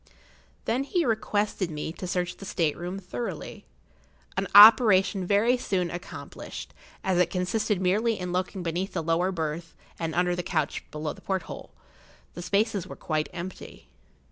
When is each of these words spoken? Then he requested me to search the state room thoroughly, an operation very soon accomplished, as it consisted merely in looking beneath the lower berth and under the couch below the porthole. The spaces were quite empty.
Then 0.65 0.83
he 0.83 1.05
requested 1.05 1.69
me 1.69 1.93
to 1.93 2.07
search 2.07 2.37
the 2.37 2.43
state 2.45 2.75
room 2.75 2.97
thoroughly, 2.97 3.65
an 4.35 4.47
operation 4.55 5.27
very 5.27 5.57
soon 5.57 5.91
accomplished, 5.91 6.73
as 7.03 7.19
it 7.19 7.29
consisted 7.29 7.79
merely 7.79 8.17
in 8.17 8.31
looking 8.31 8.63
beneath 8.63 8.93
the 8.93 9.03
lower 9.03 9.31
berth 9.31 9.75
and 9.99 10.15
under 10.15 10.35
the 10.35 10.41
couch 10.41 10.83
below 10.89 11.13
the 11.13 11.21
porthole. 11.21 11.69
The 12.33 12.41
spaces 12.41 12.87
were 12.87 12.95
quite 12.95 13.29
empty. 13.31 13.89